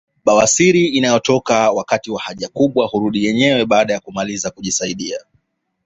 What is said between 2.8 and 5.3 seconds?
kurudi yenyewe baada ya kumaliza kujisaidia